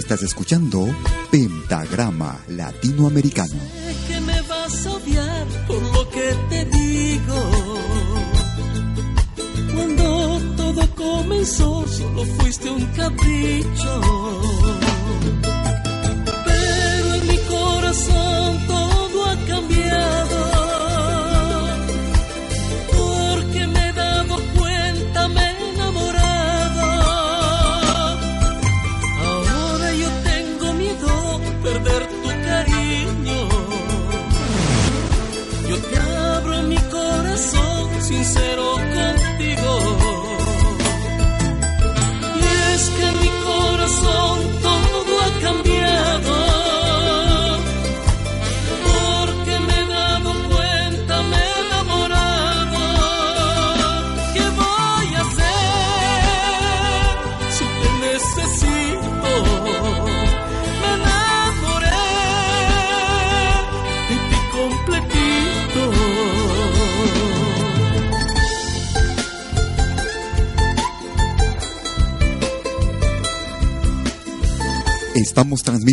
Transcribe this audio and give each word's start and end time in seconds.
Estás 0.00 0.22
escuchando 0.22 0.88
Pentagrama 1.30 2.40
Latinoamericano. 2.48 3.52
Sé 3.52 3.94
que 4.08 4.20
me 4.22 4.40
vas 4.42 4.86
a 4.86 4.90
odiar 4.92 5.46
por 5.68 5.82
lo 5.82 6.08
que 6.08 6.34
te 6.48 6.64
digo. 6.64 7.38
Cuando 9.74 10.40
todo 10.56 10.94
comenzó, 10.94 11.86
solo 11.86 12.24
fuiste 12.38 12.70
un 12.70 12.84
capricho. 12.86 14.00
Pero 16.46 17.14
en 17.14 17.26
mi 17.28 17.36
corazón 17.36 18.66
todo 18.66 18.89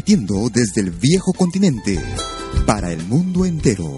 desde 0.07 0.79
el 0.79 0.91
viejo 0.91 1.34
continente 1.34 2.00
para 2.66 2.94
el 2.94 3.03
mundo 3.07 3.44
entero. 3.44 3.91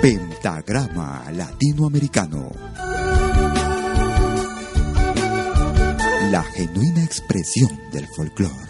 Pentagrama 0.00 1.32
Latinoamericano. 1.32 2.48
La 6.30 6.44
genuina 6.54 7.02
expresión 7.02 7.76
del 7.90 8.06
folclore. 8.14 8.63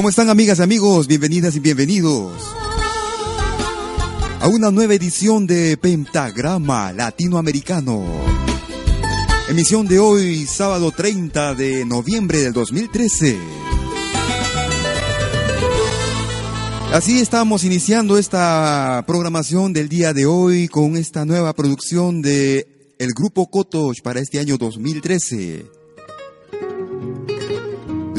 ¿Cómo 0.00 0.08
están 0.08 0.30
amigas 0.30 0.58
y 0.58 0.62
amigos? 0.62 1.06
Bienvenidas 1.06 1.56
y 1.56 1.60
bienvenidos 1.60 2.32
a 4.40 4.48
una 4.48 4.70
nueva 4.70 4.94
edición 4.94 5.46
de 5.46 5.76
Pentagrama 5.76 6.90
Latinoamericano. 6.94 8.02
Emisión 9.50 9.86
de 9.86 9.98
hoy, 9.98 10.46
sábado 10.46 10.90
30 10.90 11.54
de 11.54 11.84
noviembre 11.84 12.38
del 12.38 12.54
2013. 12.54 13.36
Así 16.94 17.20
estamos 17.20 17.64
iniciando 17.64 18.16
esta 18.16 19.04
programación 19.06 19.74
del 19.74 19.90
día 19.90 20.14
de 20.14 20.24
hoy 20.24 20.68
con 20.68 20.96
esta 20.96 21.26
nueva 21.26 21.52
producción 21.52 22.22
de 22.22 22.94
el 22.98 23.10
grupo 23.10 23.50
Kotosh 23.50 24.00
para 24.00 24.20
este 24.20 24.38
año 24.38 24.56
2013. 24.56 25.79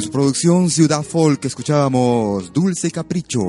Su 0.02 0.10
producción 0.10 0.72
Ciudad 0.72 1.04
Folk 1.04 1.46
escuchábamos 1.46 2.52
Dulce 2.52 2.90
Capricho. 2.90 3.42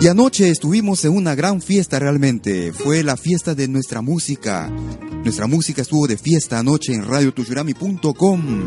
Y 0.00 0.06
anoche 0.06 0.50
estuvimos 0.50 1.04
en 1.04 1.16
una 1.16 1.34
gran 1.34 1.60
fiesta 1.60 1.98
realmente. 1.98 2.72
Fue 2.72 3.02
la 3.02 3.16
fiesta 3.16 3.56
de 3.56 3.66
nuestra 3.66 4.02
música. 4.02 4.70
Nuestra 5.24 5.48
música 5.48 5.82
estuvo 5.82 6.06
de 6.06 6.16
fiesta 6.16 6.60
anoche 6.60 6.94
en 6.94 7.04
radiotuyurami.com 7.04 8.64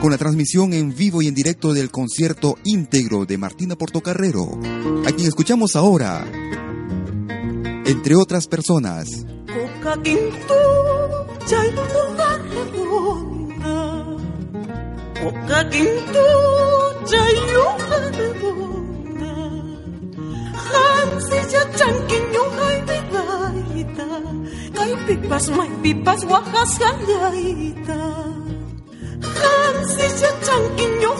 con 0.00 0.10
la 0.10 0.18
transmisión 0.18 0.72
en 0.72 0.96
vivo 0.96 1.22
y 1.22 1.28
en 1.28 1.34
directo 1.34 1.72
del 1.74 1.92
concierto 1.92 2.58
íntegro 2.64 3.24
de 3.24 3.38
Martina 3.38 3.76
Portocarrero, 3.76 4.58
a 5.06 5.12
quien 5.12 5.28
escuchamos 5.28 5.76
ahora, 5.76 6.26
entre 7.86 8.16
otras 8.16 8.48
personas. 8.48 9.06
옷가게도 15.24 17.04
자유하는구나 17.04 18.60
한시자 20.54 21.70
짱긴요 21.72 22.40
할비다이다 22.58 23.98
갈비pas 24.74 25.44
maypipas 25.50 26.24
yo 26.24 26.36
jalaita 27.06 27.90
한시자 29.40 30.22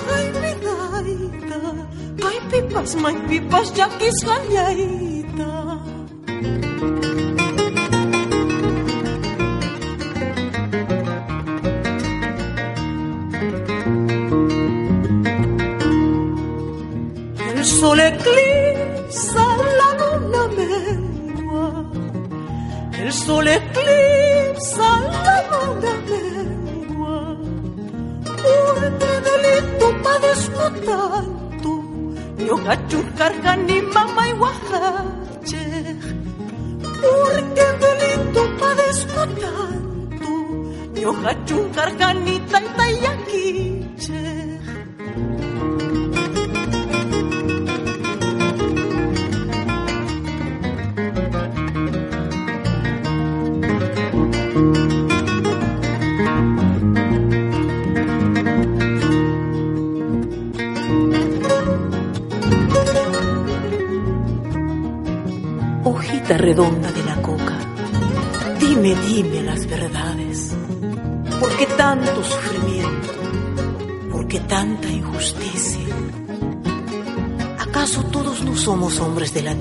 kay 0.06 0.26
pipas 0.40 1.04
갈비pas 2.20 2.90
maypipas 3.02 3.68
yakis 3.76 4.18
jalaita 4.24 5.09
carcaneras 33.20 33.69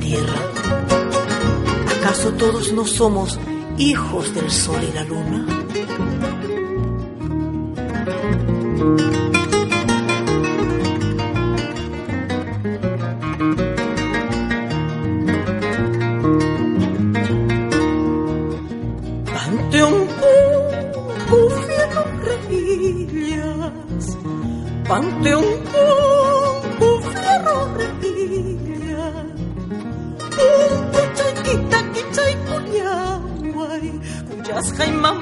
tierra? 0.09 0.41
¿Acaso 1.99 2.31
todos 2.33 2.73
no 2.73 2.85
somos 2.85 3.39
hijos 3.77 4.33
del 4.33 4.49
sol 4.49 4.81
y 4.89 4.93
la 4.93 5.03
luna? 5.03 5.45
Panteón 19.31 20.07
Bufino 21.29 22.01
Rejillas 22.25 24.17
Panteón 24.87 25.43
Bufino 25.43 25.68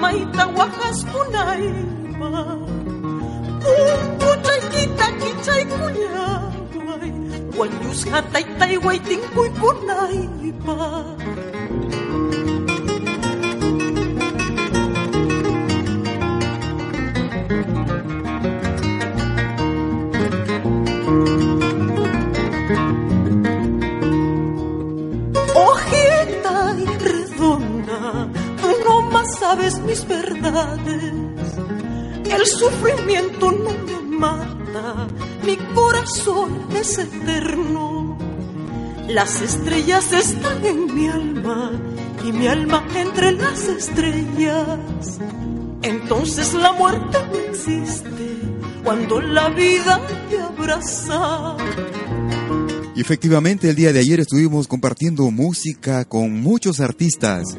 maitahoafazy 0.01 1.05
konaima 1.13 2.29
kokotra 3.63 4.55
kitakitray 4.71 5.63
koiaroay 5.71 7.11
hoaniosy 7.57 8.09
hataitay 8.13 8.73
kunai 9.59 10.21
ba. 10.65 10.77
El 32.29 32.45
sufrimiento 32.45 33.51
no 33.51 33.71
me 33.85 34.17
mata, 34.17 35.07
mi 35.45 35.55
corazón 35.73 36.67
es 36.75 36.97
eterno. 36.97 38.17
Las 39.07 39.41
estrellas 39.41 40.11
están 40.11 40.65
en 40.65 40.93
mi 40.93 41.07
alma 41.07 41.71
y 42.25 42.31
mi 42.31 42.47
alma 42.47 42.83
entre 42.95 43.31
las 43.31 43.67
estrellas. 43.67 45.19
Entonces 45.83 46.53
la 46.53 46.73
muerte 46.73 47.17
existe 47.49 48.37
cuando 48.83 49.21
la 49.21 49.49
vida 49.49 50.01
te 50.29 50.39
abraza. 50.39 51.55
Y 52.95 53.01
efectivamente 53.01 53.69
el 53.69 53.75
día 53.75 53.93
de 53.93 53.99
ayer 53.99 54.19
estuvimos 54.19 54.67
compartiendo 54.67 55.29
música 55.29 56.03
con 56.05 56.41
muchos 56.41 56.79
artistas. 56.79 57.55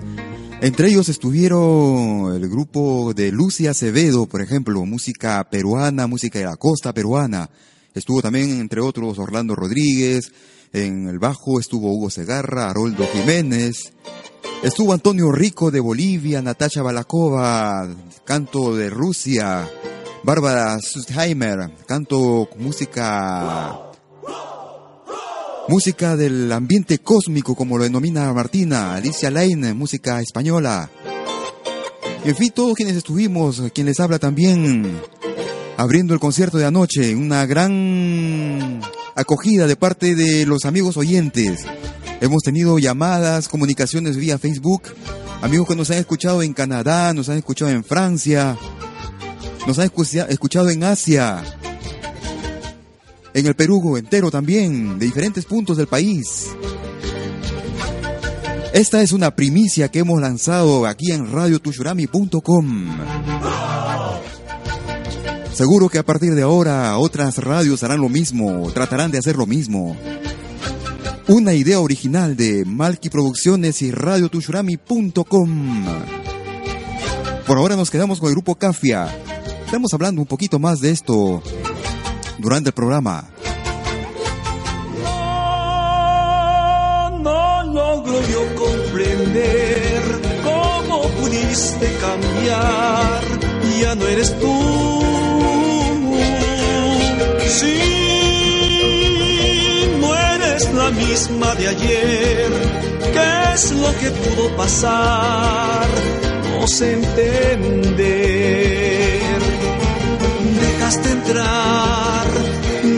Entre 0.61 0.89
ellos 0.89 1.09
estuvieron 1.09 2.35
el 2.35 2.49
grupo 2.49 3.15
de 3.15 3.31
Lucia 3.31 3.71
Acevedo, 3.71 4.27
por 4.27 4.43
ejemplo, 4.43 4.85
música 4.85 5.49
peruana, 5.49 6.09
música 6.09 6.41
de 6.41 6.47
la 6.47 6.57
costa 6.57 6.93
peruana. 6.93 7.49
Estuvo 7.95 8.21
también, 8.21 8.59
entre 8.61 8.81
otros, 8.81 9.21
Orlando 9.21 9.55
Rodríguez. 9.55 10.33
En 10.73 11.07
el 11.09 11.21
bajo 11.21 11.61
estuvo 11.61 11.93
Hugo 11.93 12.11
Segarra, 12.11 12.69
Haroldo 12.69 13.07
Jiménez. 13.13 13.93
Estuvo 14.65 14.93
Antonio 14.93 15.31
Rico 15.31 15.71
de 15.71 15.79
Bolivia, 15.79 16.43
Natasha 16.43 16.83
Balakova, 16.83 17.89
canto 18.25 18.75
de 18.75 18.91
Rusia. 18.91 19.71
Bárbara 20.25 20.81
Sustheimer, 20.81 21.71
canto 21.87 22.49
música 22.59 23.88
Música 25.69 26.17
del 26.17 26.51
ambiente 26.51 26.99
cósmico, 26.99 27.55
como 27.55 27.77
lo 27.77 27.85
denomina 27.85 28.33
Martina, 28.33 28.95
Alicia 28.95 29.31
Lane, 29.31 29.75
música 29.75 30.19
española. 30.23 30.89
En 32.25 32.35
fin, 32.35 32.53
todos 32.55 32.75
quienes 32.75 32.97
estuvimos, 32.97 33.63
quien 33.75 33.87
les 33.87 34.01
habla 34.01 34.19
también, 34.19 34.99
abriendo 35.77 36.15
el 36.15 36.21
concierto 36.21 36.57
de 36.57 36.65
anoche, 36.65 37.15
una 37.15 37.45
gran 37.45 38.81
acogida 39.15 39.67
de 39.67 39.77
parte 39.77 40.15
de 40.15 40.47
los 40.47 40.65
amigos 40.65 40.97
oyentes. 40.97 41.67
Hemos 42.23 42.43
tenido 42.43 42.79
llamadas, 42.79 43.49
comunicaciones 43.49 44.17
vía 44.17 44.39
Facebook, 44.39 44.85
amigos 45.43 45.69
que 45.69 45.77
nos 45.77 45.91
han 45.91 45.99
escuchado 45.99 46.43
en 46.43 46.55
Canadá, 46.55 47.13
nos 47.13 47.29
han 47.29 47.37
escuchado 47.37 47.71
en 47.71 47.85
Francia, 47.85 48.57
nos 49.67 49.79
han 49.79 49.91
escuchado 50.31 50.71
en 50.71 50.83
Asia, 50.83 51.45
en 53.39 53.47
el 53.47 53.55
Perú 53.55 53.97
entero 53.97 54.31
también, 54.31 54.99
de 54.99 55.07
diferentes 55.07 55.45
puntos 55.45 55.77
del 55.77 55.87
país. 55.87 56.49
Esta 58.73 59.01
es 59.01 59.13
una 59.13 59.31
primicia 59.35 59.89
que 59.89 60.01
hemos 60.01 60.21
lanzado 60.21 60.87
aquí 60.87 61.13
en 61.13 61.31
radiotushurami.com. 61.31 62.87
Seguro 65.53 65.89
que 65.89 65.99
a 65.99 66.05
partir 66.05 66.35
de 66.35 66.43
ahora 66.43 66.99
otras 66.99 67.39
radios 67.39 67.83
harán 67.83 68.01
lo 68.01 68.09
mismo, 68.09 68.71
tratarán 68.73 69.11
de 69.11 69.19
hacer 69.19 69.37
lo 69.37 69.47
mismo. 69.47 69.97
Una 71.29 71.55
idea 71.55 71.81
original 71.81 72.37
de 72.37 72.65
Malky 72.65 73.09
Producciones 73.09 73.83
y 73.83 73.91
radiotushurami.com. 73.91 75.85
Por 77.47 77.59
ahora 77.59 77.77
nos 77.77 77.91
quedamos 77.91 78.21
con 78.21 78.29
el 78.29 78.35
grupo 78.35 78.57
Cafia. 78.57 79.09
Estamos 79.65 79.93
hablando 79.95 80.21
un 80.21 80.27
poquito 80.27 80.59
más 80.59 80.81
de 80.81 80.91
esto 80.91 81.43
durante 82.39 82.71
el 82.71 82.75
programa. 82.75 83.25
No, 85.03 87.11
no 87.19 87.63
logro 87.65 88.21
yo 88.29 88.55
comprender 88.55 90.03
cómo 90.45 91.03
pudiste 91.21 91.93
cambiar. 92.01 93.23
Ya 93.81 93.95
no 93.95 94.07
eres 94.07 94.39
tú. 94.39 95.03
Sí 97.49 97.99
la 100.79 100.91
misma 100.91 101.55
de 101.55 101.69
ayer. 101.69 102.51
¿Qué 103.15 103.55
es 103.55 103.73
lo 103.73 103.91
que 103.99 104.11
pudo 104.11 104.57
pasar? 104.57 105.87
No 106.51 106.67
sé 106.67 106.95
entender. 106.95 108.88
Dejaste 110.89 111.11
entrar 111.11 112.27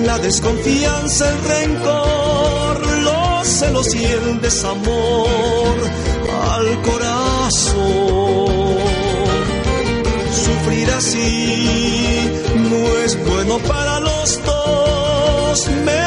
la 0.07 0.17
desconfianza, 0.21 1.29
el 1.29 1.43
rencor, 1.43 2.87
los 3.03 3.49
celos 3.49 3.93
y 3.97 4.05
el 4.05 4.41
desamor 4.41 5.75
al 6.53 6.83
corazón. 6.83 7.75
Sufrir 10.45 10.89
así 10.93 12.31
no 12.71 12.97
es 13.05 13.19
bueno 13.27 13.59
para 13.59 13.99
los 13.99 14.41
dos. 14.45 15.69
Me 15.85 16.01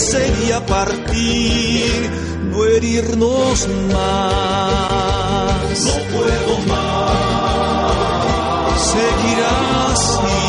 sería 0.00 0.66
partir, 0.66 2.10
no 2.50 2.62
herirnos 2.66 3.68
más. 3.90 5.80
No 5.80 5.94
puedo 6.12 6.58
más. 6.68 7.22
Seguir 8.82 10.41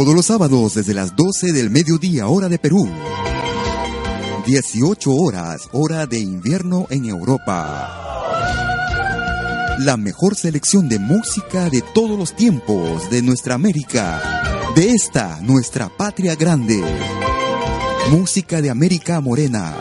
Todos 0.00 0.14
los 0.14 0.24
sábados 0.24 0.76
desde 0.76 0.94
las 0.94 1.14
12 1.14 1.52
del 1.52 1.68
mediodía, 1.68 2.26
hora 2.26 2.48
de 2.48 2.58
Perú 2.58 2.88
18 4.46 5.14
horas, 5.14 5.68
hora 5.72 6.06
de 6.06 6.18
invierno 6.18 6.86
en 6.88 7.04
Europa. 7.04 8.16
La 9.80 9.98
mejor 9.98 10.36
selección 10.36 10.88
de 10.88 10.98
música 10.98 11.68
de 11.68 11.82
todos 11.82 12.18
los 12.18 12.34
tiempos 12.34 13.10
de 13.10 13.20
nuestra 13.20 13.56
América, 13.56 14.72
de 14.74 14.88
esta 14.92 15.38
nuestra 15.42 15.90
patria 15.94 16.34
grande. 16.34 16.82
Música 18.10 18.62
de 18.62 18.70
América 18.70 19.20
Morena. 19.20 19.74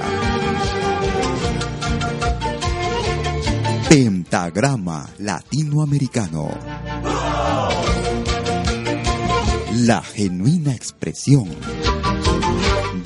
Pentagrama 3.87 5.09
Latinoamericano. 5.17 6.78
La 9.85 10.01
genuina 10.01 10.73
expresión 10.73 11.47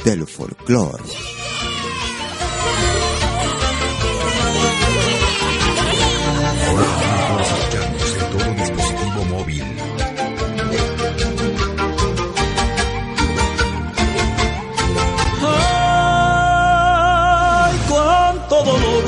del 0.03 0.25
folclore. 0.25 1.03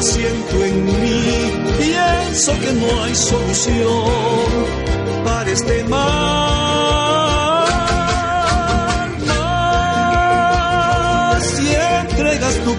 siento 0.01 0.65
en 0.65 0.86
mí, 0.86 1.51
pienso 1.79 2.51
que 2.60 2.74
no 2.74 3.03
hay 3.03 3.15
solución 3.15 4.05
para 5.24 5.50
este 5.50 5.84
mal. 5.86 6.44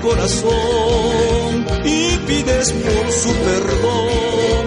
Corazón 0.01 1.67
y 1.85 2.17
pides 2.27 2.73
por 2.73 3.13
su 3.13 3.33
perdón, 3.49 4.67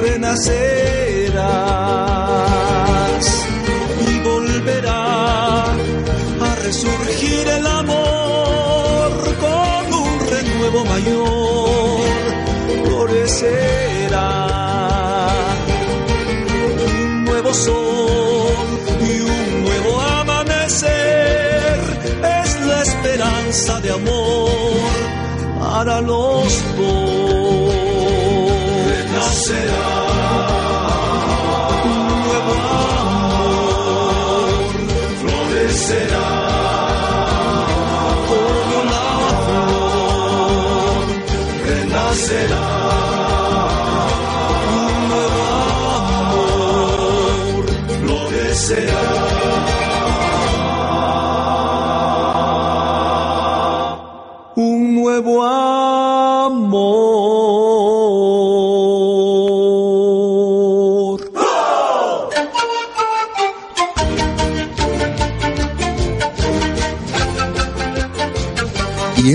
renacerás 0.00 0.72
y 4.08 4.18
volverá 4.20 5.64
a 5.72 6.54
resurgir 6.64 7.48
el 7.48 7.66
amor 7.66 9.10
con 9.40 9.92
un 9.94 10.20
renuevo 10.28 10.84
mayor 10.84 11.62
un 12.84 14.41
Esperanza 22.82 23.80
de 23.80 23.90
amor 23.92 24.40
para 25.60 26.00
los 26.00 26.52
dos. 26.76 27.74
Renacerá. 28.90 29.86
Un 31.84 31.98
nuevo 32.24 32.52
amor 33.04 34.56
florecerá. 35.20 36.26
Como 38.28 38.76
la 38.92 39.08
flor 39.46 41.06
renacerá. 41.66 42.64
Un 44.74 44.88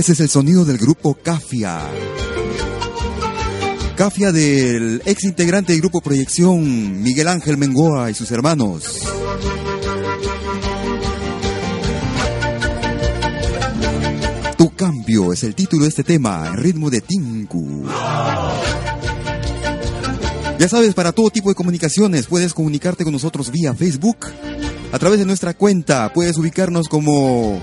ese 0.08 0.14
es 0.14 0.20
el 0.22 0.30
sonido 0.30 0.64
del 0.64 0.78
grupo 0.78 1.16
Cafia. 1.22 1.82
Cafia 3.98 4.32
del 4.32 5.02
ex 5.06 5.26
integrante 5.26 5.74
del 5.74 5.82
grupo 5.82 6.00
Proyección, 6.00 7.04
Miguel 7.04 7.28
Ángel 7.28 7.58
Mengoa 7.58 8.10
y 8.10 8.14
sus 8.14 8.32
hermanos. 8.32 9.00
Tu 14.58 14.70
cambio 14.76 15.34
es 15.34 15.44
el 15.44 15.54
título 15.56 15.84
de 15.84 15.90
este 15.90 16.06
tema, 16.06 16.56
ritmo 16.56 16.90
de 16.90 17.02
Tinku. 17.02 17.84
Ya 20.58 20.70
sabes, 20.70 20.94
para 20.94 21.12
todo 21.12 21.32
tipo 21.32 21.50
de 21.50 21.56
comunicaciones 21.56 22.28
puedes 22.28 22.54
comunicarte 22.54 23.04
con 23.04 23.12
nosotros 23.12 23.52
vía 23.52 23.74
Facebook. 23.74 24.20
A 24.94 25.00
través 25.00 25.20
de 25.20 25.26
nuestra 25.26 25.54
cuenta 25.54 26.14
puedes 26.14 26.38
ubicarnos 26.38 26.88
como 26.88 27.62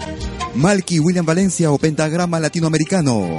Malky 0.57 0.99
William 1.01 1.27
Valencia 1.27 1.71
o 1.71 1.79
Pentagrama 1.79 2.41
Latinoamericano. 2.41 3.37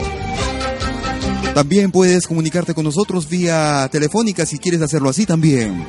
También 1.54 1.92
puedes 1.92 2.26
comunicarte 2.28 2.74
con 2.74 2.84
nosotros 2.84 3.30
vía 3.30 3.88
telefónica 3.92 4.46
si 4.46 4.60
quieres 4.60 4.82
hacerlo 4.82 5.10
así 5.10 5.26
también. 5.26 5.86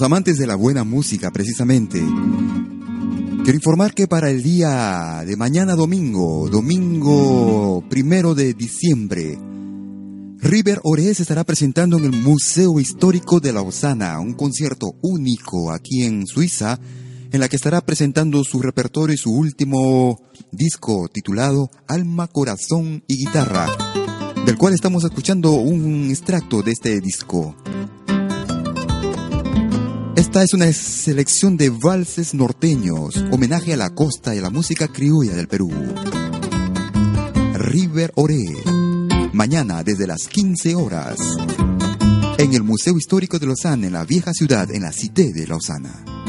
Amantes 0.02 0.36
de 0.36 0.46
la 0.48 0.56
buena 0.56 0.82
música, 0.82 1.30
precisamente, 1.30 2.00
quiero 3.44 3.54
informar 3.54 3.94
que 3.94 4.08
para 4.08 4.28
el 4.28 4.42
día 4.42 5.22
de 5.24 5.36
mañana 5.36 5.76
domingo, 5.76 6.48
domingo 6.50 7.84
primero 7.88 8.34
de 8.34 8.54
diciembre, 8.54 9.38
River 10.38 10.80
Ores 10.82 11.20
estará 11.20 11.44
presentando 11.44 11.98
en 11.98 12.04
el 12.04 12.12
Museo 12.12 12.80
Histórico 12.80 13.38
de 13.38 13.52
Lausana 13.52 14.18
un 14.18 14.34
concierto 14.34 14.96
único 15.02 15.70
aquí 15.70 16.02
en 16.02 16.26
Suiza, 16.26 16.80
en 17.30 17.38
la 17.38 17.48
que 17.48 17.56
estará 17.56 17.80
presentando 17.80 18.42
su 18.42 18.60
repertorio 18.60 19.14
y 19.14 19.18
su 19.18 19.32
último 19.32 20.18
disco 20.50 21.08
titulado 21.12 21.70
Alma, 21.86 22.26
Corazón 22.26 23.04
y 23.06 23.18
Guitarra, 23.24 23.68
del 24.44 24.56
cual 24.56 24.74
estamos 24.74 25.04
escuchando 25.04 25.52
un 25.52 26.10
extracto 26.10 26.62
de 26.62 26.72
este 26.72 27.00
disco. 27.00 27.54
Esta 30.20 30.42
es 30.42 30.52
una 30.52 30.70
selección 30.70 31.56
de 31.56 31.70
valses 31.70 32.34
norteños, 32.34 33.16
homenaje 33.30 33.72
a 33.72 33.78
la 33.78 33.94
costa 33.94 34.34
y 34.34 34.38
a 34.38 34.42
la 34.42 34.50
música 34.50 34.86
criolla 34.86 35.34
del 35.34 35.48
Perú. 35.48 35.72
River 37.54 38.12
Ore, 38.16 38.44
mañana 39.32 39.82
desde 39.82 40.06
las 40.06 40.28
15 40.28 40.74
horas, 40.74 41.18
en 42.36 42.52
el 42.52 42.62
Museo 42.62 42.98
Histórico 42.98 43.38
de 43.38 43.46
Lausana, 43.46 43.86
en 43.86 43.94
la 43.94 44.04
vieja 44.04 44.34
ciudad, 44.34 44.70
en 44.70 44.82
la 44.82 44.92
Cité 44.92 45.32
de 45.32 45.46
Lausana. 45.46 46.19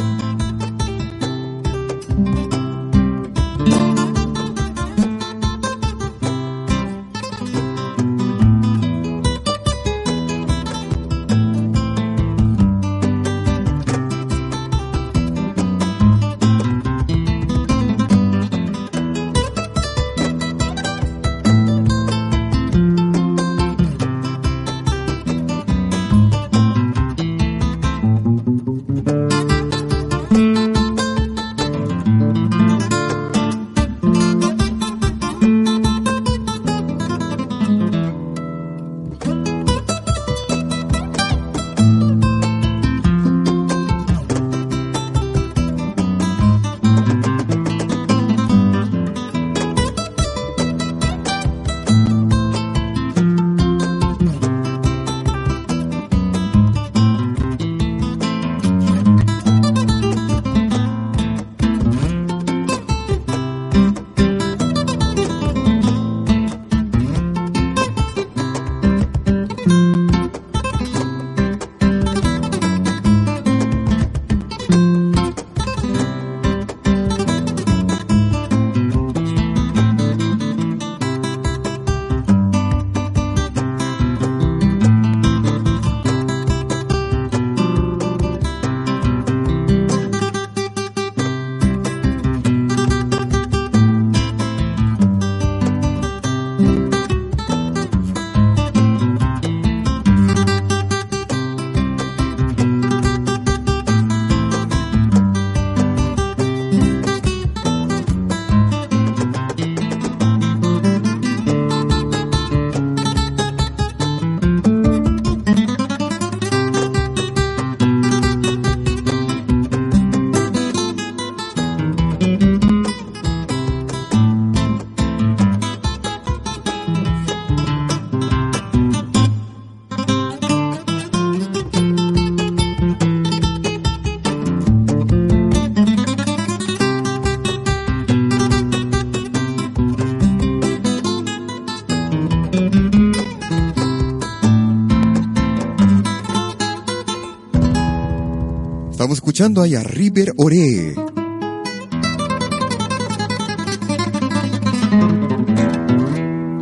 Escuchando 149.42 149.64
ahí 149.64 149.74
a 149.74 149.82
River 149.82 150.34
Ore. 150.38 150.94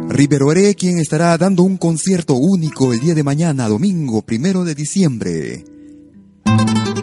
River 0.07 0.43
Ore, 0.43 0.75
quien 0.75 0.97
estará 0.99 1.37
dando 1.37 1.63
un 1.63 1.75
concierto 1.75 2.35
único 2.35 2.93
el 2.93 3.01
día 3.01 3.13
de 3.13 3.23
mañana, 3.23 3.67
domingo 3.67 4.21
primero 4.21 4.63
de 4.63 4.75
diciembre, 4.75 5.65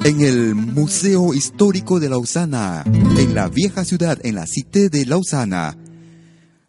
en 0.04 0.20
el 0.22 0.54
Museo 0.54 1.34
Histórico 1.34 2.00
de 2.00 2.08
Lausana, 2.08 2.82
en 2.86 3.34
la 3.34 3.48
vieja 3.48 3.84
ciudad, 3.84 4.18
en 4.22 4.36
la 4.36 4.46
Cité 4.46 4.88
de 4.88 5.04
Lausana. 5.04 5.76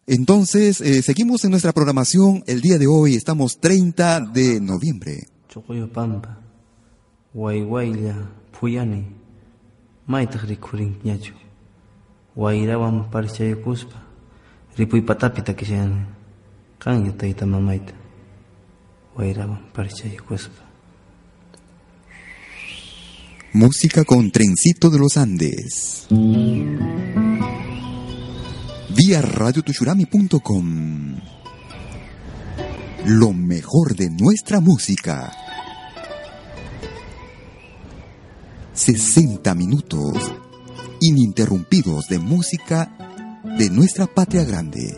Entonces, 0.06 0.82
eh, 0.82 1.02
seguimos 1.02 1.46
en 1.46 1.52
nuestra 1.52 1.72
programación 1.72 2.43
el 2.46 2.60
día 2.60 2.78
de 2.78 2.88
hoy, 2.88 3.15
estamos 3.15 3.62
30 3.62 4.20
de 4.34 4.60
noviembre. 4.60 5.28
Chocoyo 5.48 5.89
Pampa, 5.93 6.41
Guayguayla, 7.34 8.37
Puyani, 8.60 9.06
Maitag 10.08 10.43
rikurin 10.50 10.98
ñachu, 11.04 11.34
Guayrawan 12.36 13.12
parchaykuspa, 13.12 14.02
Ripuy 14.78 15.02
patapita 15.02 15.54
kishan, 15.54 16.08
kan 16.80 17.06
yutayta 17.06 17.46
mamaita, 17.46 17.93
Guayrawan 19.15 19.62
parchaykuspa. 19.74 20.63
Música 23.54 24.04
con 24.06 24.32
Trencito 24.32 24.89
de 24.89 24.98
los 25.00 25.17
Andes. 25.17 26.08
Vía 28.96 29.22
radiotushurami.com. 29.22 31.15
Lo 33.06 33.34
mejor 33.34 33.96
de 33.96 34.10
nuestra 34.10 34.60
música. 34.60 35.46
60 38.88 39.54
minutos 39.54 40.32
ininterrumpidos 41.02 42.08
de 42.08 42.19
música 42.19 42.89
de 43.58 43.69
nuestra 43.69 44.08
patria 44.08 44.45
grande. 44.45 44.97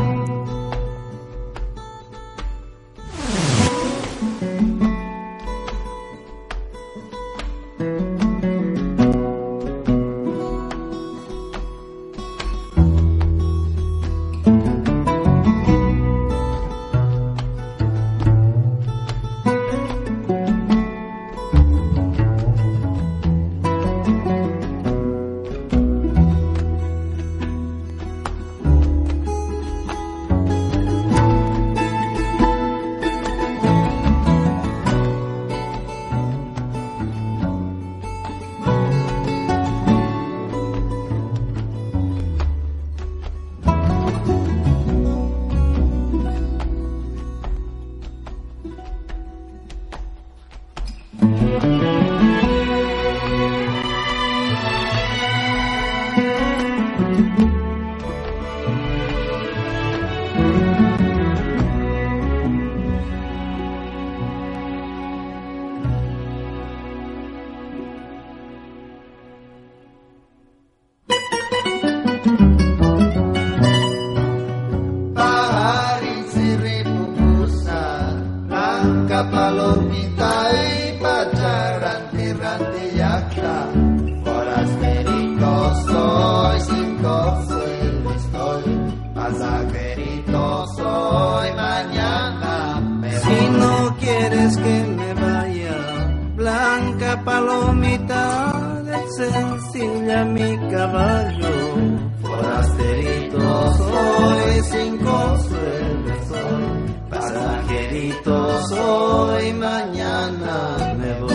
de 104.61 104.69
cinco 104.69 105.37
suena 105.49 106.15
el. 106.27 107.09
Pasajerito 107.09 108.67
soy, 108.67 109.53
mañana 109.53 110.95
me 110.97 111.19
voy. 111.19 111.31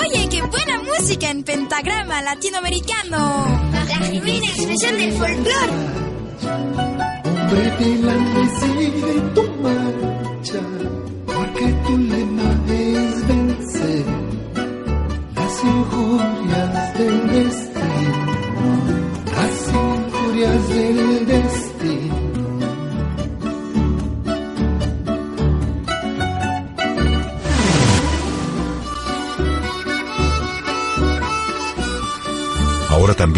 Oye, 0.00 0.28
qué 0.30 0.42
buena 0.42 0.82
música 0.82 1.30
en 1.30 1.42
pentagrama 1.42 2.22
latinoamericano. 2.22 3.44
La 3.72 3.86
genuina 3.86 4.46
expresión 4.46 4.96
del 4.96 5.12
folclore. 5.12 5.72
Vete 7.50 7.96
la 8.02 8.14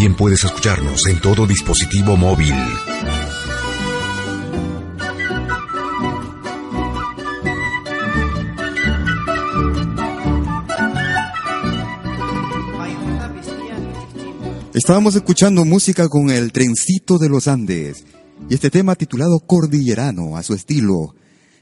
también 0.00 0.16
puedes 0.16 0.42
escucharnos 0.44 1.06
en 1.08 1.20
todo 1.20 1.46
dispositivo 1.46 2.16
móvil. 2.16 2.54
Estábamos 14.72 15.16
escuchando 15.16 15.66
música 15.66 16.08
con 16.08 16.30
el 16.30 16.50
trencito 16.50 17.18
de 17.18 17.28
los 17.28 17.46
Andes 17.46 18.02
y 18.48 18.54
este 18.54 18.70
tema 18.70 18.94
titulado 18.94 19.40
Cordillerano 19.40 20.38
a 20.38 20.42
su 20.42 20.54
estilo. 20.54 21.14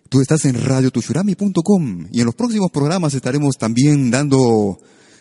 Tú 0.09 0.21
estás 0.21 0.45
en 0.45 0.65
radiotushurami.com 0.65 2.07
y 2.13 2.21
en 2.21 2.27
los 2.27 2.37
próximos 2.37 2.71
programas 2.71 3.15
estaremos 3.15 3.57
también 3.59 4.13
dando 4.13 4.79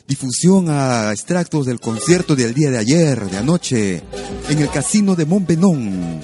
difusión 0.08 0.70
a 0.70 1.12
extractos 1.12 1.66
del 1.66 1.82
concierto 1.82 2.36
del 2.36 2.54
día 2.54 2.72
de 2.72 2.78
ayer, 2.78 3.30
de 3.30 3.38
anoche, 3.38 4.04
en 4.50 4.60
el 4.60 4.70
Casino 4.70 5.16
de 5.16 5.26
Montbenón, 5.26 6.22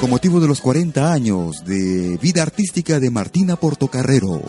con 0.00 0.08
motivo 0.08 0.40
de 0.40 0.48
los 0.48 0.62
40 0.62 1.12
años 1.12 1.62
de 1.66 2.18
vida 2.22 2.42
artística 2.42 2.98
de 2.98 3.10
Martina 3.10 3.56
Portocarrero. 3.56 4.40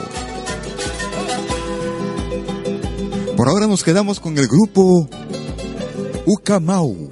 Por 3.36 3.50
ahora 3.50 3.68
nos 3.68 3.84
quedamos 3.84 4.20
con 4.22 4.38
el 4.38 4.48
grupo 4.48 5.10
Ucamau. 6.26 7.10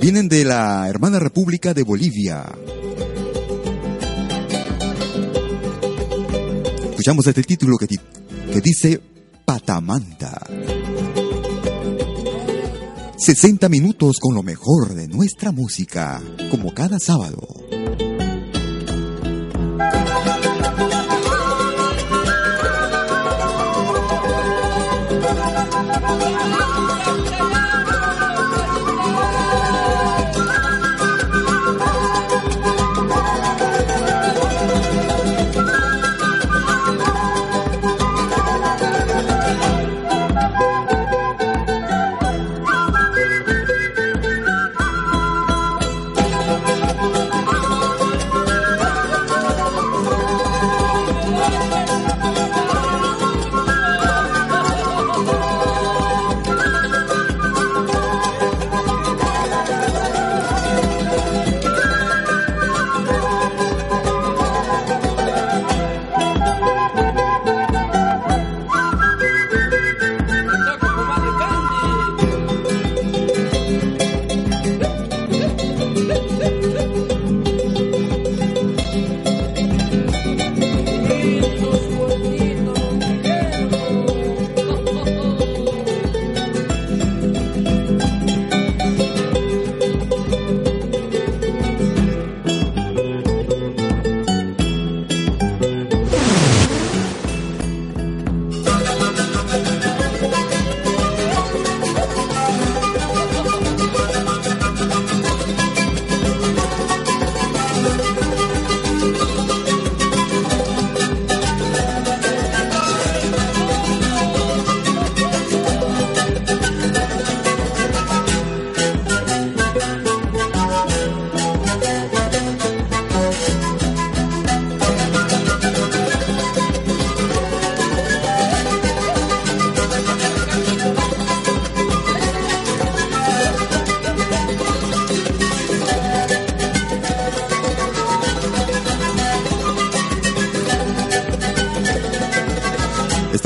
Vienen 0.00 0.28
de 0.28 0.44
la 0.44 0.88
hermana 0.88 1.18
República 1.18 1.74
de 1.74 1.82
Bolivia. 1.82 2.44
Escuchamos 6.90 7.26
este 7.26 7.42
título 7.42 7.76
que, 7.76 7.86
que 7.86 8.60
dice 8.60 9.00
Patamanta. 9.48 10.42
60 13.16 13.70
minutos 13.70 14.18
con 14.20 14.34
lo 14.34 14.42
mejor 14.42 14.94
de 14.94 15.08
nuestra 15.08 15.52
música, 15.52 16.22
como 16.50 16.74
cada 16.74 16.98
sábado. 16.98 17.48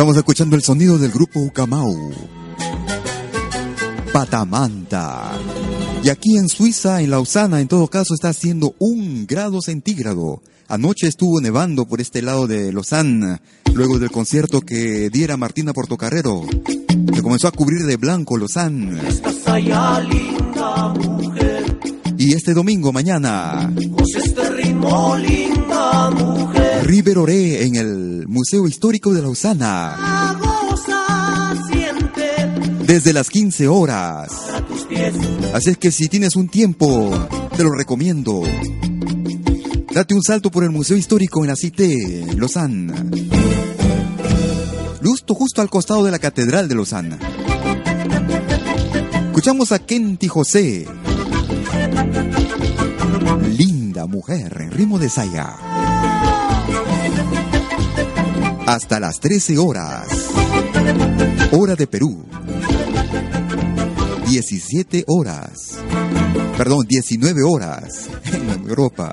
Estamos 0.03 0.17
escuchando 0.17 0.57
el 0.57 0.65
sonido 0.65 0.99
del 0.99 1.13
grupo 1.13 1.39
Ucamau. 1.39 2.11
Patamanta. 4.13 5.31
Y 6.03 6.09
aquí 6.09 6.37
en 6.37 6.49
Suiza, 6.49 7.03
en 7.03 7.11
Lausana, 7.13 7.61
en 7.61 7.69
todo 7.69 7.87
caso, 7.87 8.13
está 8.13 8.31
haciendo 8.31 8.75
un 8.81 9.29
grado 9.29 9.63
centígrado. 9.63 10.43
Anoche 10.67 11.07
estuvo 11.07 11.41
nevando 11.41 11.87
por 11.87 12.01
este 12.01 12.21
lado 12.21 12.49
de 12.49 12.73
Lausanne, 12.73 13.39
luego 13.75 14.01
del 14.01 14.11
concierto 14.11 14.63
que 14.63 15.09
diera 15.09 15.37
Martina 15.37 15.73
Portocarrero. 15.73 16.47
Se 17.15 17.23
comenzó 17.23 17.47
a 17.47 17.53
cubrir 17.53 17.87
de 17.87 17.97
blanco 17.97 18.37
Lausanne. 18.37 19.07
Estás 19.07 19.47
allá, 19.47 20.01
linda 20.01 20.89
mujer. 20.95 21.52
Y 22.23 22.35
este 22.35 22.55
domingo, 22.55 22.93
mañana. 22.93 23.75
este 24.17 24.51
ritmo, 24.51 25.17
linda 25.17 26.09
mujer. 26.11 26.87
River 26.87 27.19
Oré 27.19 27.65
en 27.67 27.75
el 27.75 28.29
Museo 28.29 28.69
Histórico 28.69 29.13
de 29.13 29.23
Lausana. 29.23 30.39
Desde 32.87 33.13
las 33.13 33.29
15 33.29 33.67
horas. 33.67 34.31
Así 35.53 35.71
es 35.71 35.79
que 35.79 35.91
si 35.91 36.07
tienes 36.07 36.37
un 36.37 36.49
tiempo, 36.49 37.11
te 37.57 37.65
lo 37.65 37.73
recomiendo. 37.73 38.43
Date 39.93 40.15
un 40.15 40.23
salto 40.23 40.53
por 40.53 40.63
el 40.63 40.71
Museo 40.71 40.97
Histórico 40.97 41.41
en 41.43 41.49
la 41.49 41.57
Cité, 41.57 42.25
Lausanne. 42.37 42.93
Justo, 45.03 45.35
justo 45.35 45.61
al 45.61 45.69
costado 45.69 46.05
de 46.05 46.13
la 46.13 46.21
Catedral 46.21 46.69
de 46.69 46.77
Lausanne. 46.77 47.19
Escuchamos 49.27 49.73
a 49.73 49.81
Kenty 49.81 50.29
José. 50.29 50.87
Linda 54.03 54.07
mujer 54.07 54.57
en 54.61 54.71
ritmo 54.71 54.99
de 54.99 55.09
saya. 55.09 55.55
Hasta 58.67 58.99
las 58.99 59.21
13 59.21 59.59
horas. 59.59 60.07
Hora 61.53 61.77
de 61.77 61.87
Perú. 61.87 62.25
17 64.27 65.05
horas. 65.07 65.79
Perdón, 66.57 66.87
19 66.89 67.43
horas 67.45 68.09
en 68.33 68.51
Europa. 68.69 69.13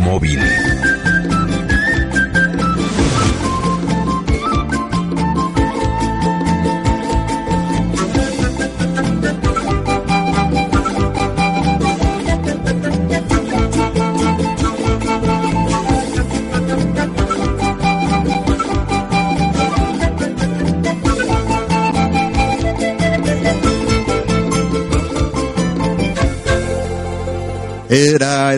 Móvil. 0.00 0.41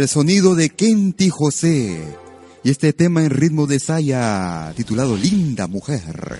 El 0.05 0.09
sonido 0.11 0.55
de 0.55 0.69
Kenti 0.69 1.31
José 1.31 1.99
y 2.63 2.69
este 2.69 2.93
tema 2.93 3.25
en 3.25 3.31
ritmo 3.31 3.67
de 3.67 3.81
saya 3.81 4.71
titulado 4.77 5.17
Linda 5.17 5.67
Mujer. 5.67 6.39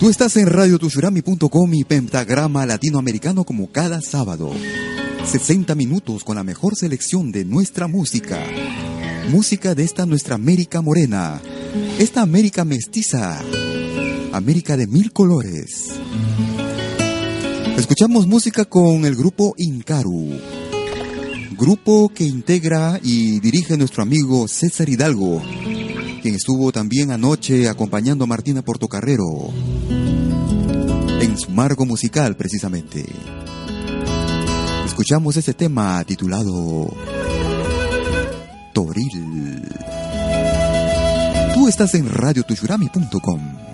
Tú 0.00 0.08
estás 0.08 0.34
en 0.38 0.46
radiotushurami.com 0.46 1.74
y 1.74 1.84
Pentagrama 1.84 2.64
Latinoamericano 2.64 3.44
como 3.44 3.70
cada 3.70 4.00
sábado. 4.00 4.52
60 5.26 5.74
minutos 5.74 6.24
con 6.24 6.36
la 6.36 6.44
mejor 6.44 6.76
selección 6.76 7.30
de 7.30 7.44
nuestra 7.44 7.88
música. 7.88 8.42
Música 9.30 9.74
de 9.74 9.84
esta 9.84 10.06
nuestra 10.06 10.36
América 10.36 10.80
morena. 10.80 11.42
Esta 11.98 12.22
América 12.22 12.64
mestiza. 12.64 13.42
América 14.32 14.78
de 14.78 14.86
mil 14.86 15.12
colores. 15.12 15.90
Escuchamos 17.76 18.26
música 18.26 18.64
con 18.64 19.04
el 19.04 19.14
grupo 19.14 19.54
Incaru. 19.58 20.63
Grupo 21.56 22.08
que 22.08 22.24
integra 22.24 22.98
y 23.02 23.38
dirige 23.38 23.76
nuestro 23.76 24.02
amigo 24.02 24.48
César 24.48 24.88
Hidalgo, 24.88 25.40
quien 26.22 26.34
estuvo 26.34 26.72
también 26.72 27.12
anoche 27.12 27.68
acompañando 27.68 28.24
a 28.24 28.26
Martina 28.26 28.62
Portocarrero 28.62 29.52
en 31.20 31.38
su 31.38 31.50
marco 31.50 31.86
musical 31.86 32.36
precisamente. 32.36 33.04
Escuchamos 34.84 35.36
este 35.36 35.54
tema 35.54 36.02
titulado 36.04 36.92
Toril. 38.72 39.62
Tú 41.54 41.68
estás 41.68 41.94
en 41.94 42.08
radiotushurami.com. 42.10 43.73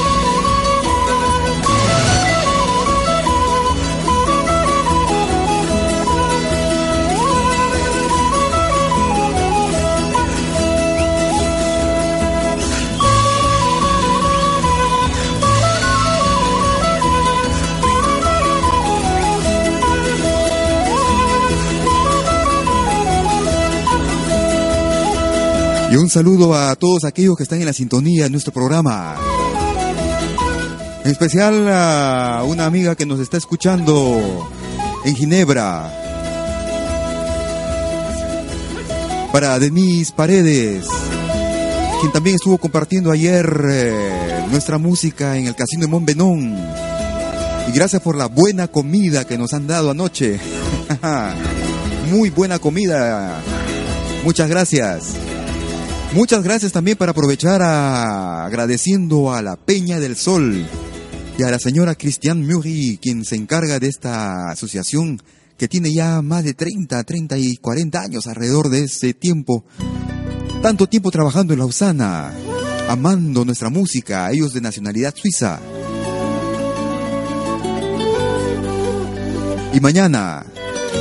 Y 25.91 25.97
un 25.97 26.09
saludo 26.09 26.55
a 26.55 26.73
todos 26.77 27.03
aquellos 27.03 27.35
que 27.35 27.43
están 27.43 27.59
en 27.59 27.65
la 27.65 27.73
sintonía 27.73 28.23
de 28.23 28.29
nuestro 28.29 28.53
programa. 28.53 29.17
En 31.03 31.11
especial 31.11 31.67
a 31.67 32.45
una 32.47 32.65
amiga 32.65 32.95
que 32.95 33.05
nos 33.05 33.19
está 33.19 33.35
escuchando 33.35 34.49
en 35.03 35.15
Ginebra. 35.17 35.91
Para 39.33 39.59
Denise 39.59 40.13
Paredes, 40.13 40.85
quien 41.99 42.13
también 42.13 42.37
estuvo 42.37 42.57
compartiendo 42.57 43.11
ayer 43.11 43.53
eh, 43.69 44.45
nuestra 44.49 44.77
música 44.77 45.37
en 45.37 45.47
el 45.47 45.55
Casino 45.55 45.87
de 45.87 45.91
Montbenón. 45.91 46.57
Y 47.67 47.71
gracias 47.73 48.01
por 48.01 48.15
la 48.15 48.27
buena 48.27 48.69
comida 48.69 49.25
que 49.25 49.37
nos 49.37 49.53
han 49.53 49.67
dado 49.67 49.91
anoche. 49.91 50.39
Muy 52.09 52.29
buena 52.29 52.59
comida. 52.59 53.41
Muchas 54.23 54.49
gracias. 54.49 55.30
Muchas 56.13 56.43
gracias 56.43 56.73
también 56.73 56.97
para 56.97 57.11
aprovechar 57.11 57.61
a, 57.61 58.45
agradeciendo 58.45 59.33
a 59.33 59.41
la 59.41 59.55
Peña 59.55 59.97
del 59.97 60.17
Sol 60.17 60.67
y 61.37 61.43
a 61.43 61.49
la 61.49 61.57
señora 61.57 61.95
Cristian 61.95 62.45
Murray, 62.45 62.99
quien 63.01 63.23
se 63.23 63.37
encarga 63.37 63.79
de 63.79 63.87
esta 63.87 64.49
asociación 64.49 65.21
que 65.57 65.69
tiene 65.69 65.93
ya 65.93 66.21
más 66.21 66.43
de 66.43 66.53
30, 66.53 67.01
30 67.01 67.37
y 67.37 67.55
40 67.55 68.01
años 68.01 68.27
alrededor 68.27 68.69
de 68.69 68.83
ese 68.83 69.13
tiempo. 69.13 69.63
Tanto 70.61 70.87
tiempo 70.87 71.11
trabajando 71.11 71.53
en 71.53 71.59
Lausana, 71.59 72.33
amando 72.89 73.45
nuestra 73.45 73.69
música, 73.69 74.29
ellos 74.31 74.53
de 74.53 74.59
nacionalidad 74.59 75.15
suiza. 75.15 75.61
Y 79.73 79.79
mañana, 79.79 80.45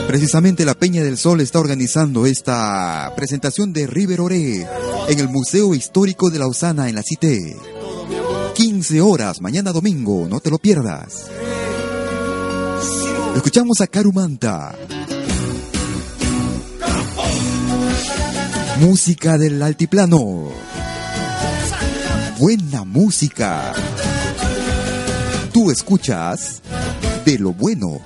Precisamente 0.07 0.64
la 0.64 0.74
Peña 0.74 1.03
del 1.03 1.16
Sol 1.16 1.41
está 1.41 1.61
organizando 1.61 2.26
esta 2.26 3.12
presentación 3.16 3.72
de 3.72 3.86
River 3.86 4.20
Oré 4.20 4.66
en 5.09 5.18
el 5.18 5.28
Museo 5.28 5.74
Histórico 5.74 6.30
de 6.30 6.38
Lausana 6.38 6.88
en 6.88 6.97
la 6.97 7.03
Cité. 7.03 7.57
15 8.55 9.01
horas, 9.01 9.41
mañana 9.41 9.72
domingo, 9.72 10.26
no 10.28 10.41
te 10.41 10.51
lo 10.51 10.59
pierdas. 10.59 11.26
Escuchamos 13.36 13.80
a 13.80 13.86
Carumanta. 13.86 14.74
Música 18.80 19.38
del 19.38 19.62
altiplano. 19.62 20.49
Buena 22.38 22.84
música. 22.84 23.72
Tú 25.53 25.70
escuchas 25.70 26.62
de 27.24 27.38
lo 27.38 27.53
bueno 27.53 28.01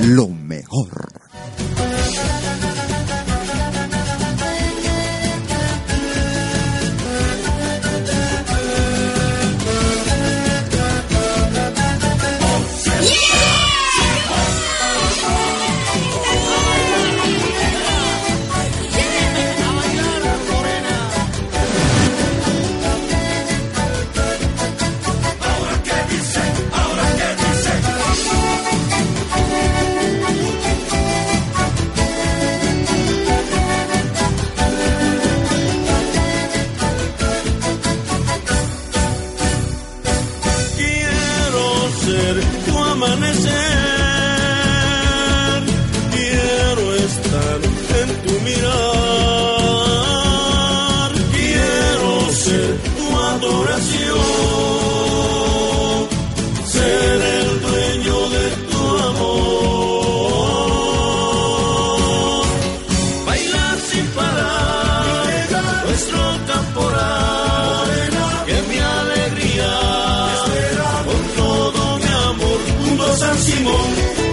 lo 0.00 0.28
mejor. 0.28 1.13
Mundo 73.14 73.16
San 73.16 73.38
Simón. 73.38 74.23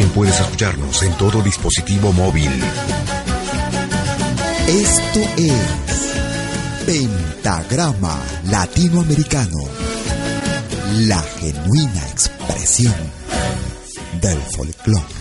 También 0.00 0.14
puedes 0.14 0.40
escucharnos 0.40 1.02
en 1.02 1.12
todo 1.18 1.42
dispositivo 1.42 2.10
móvil. 2.12 2.50
Esto 4.66 5.20
es 5.36 6.14
Pentagrama 6.86 8.18
Latinoamericano, 8.44 9.58
la 11.00 11.20
genuina 11.38 12.08
expresión 12.08 12.94
del 14.22 14.38
folclore. 14.56 15.19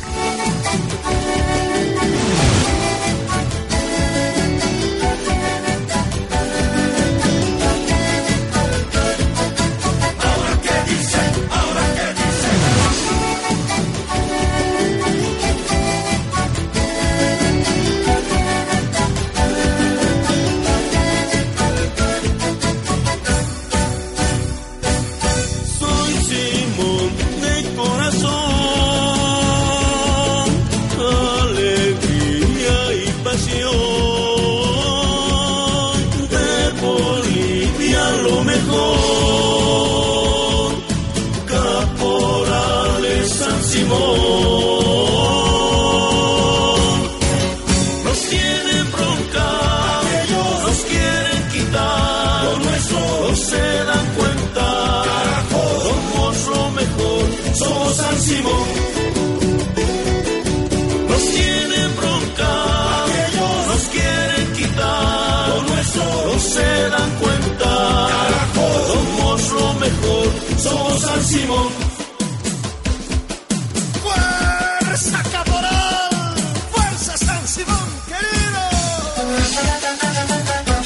¡Fuerza 74.02 75.22
caporal! 75.32 76.36
¡Fuerza 76.72 77.18
San 77.18 77.46
Simón, 77.46 77.90
querido! 78.08 78.60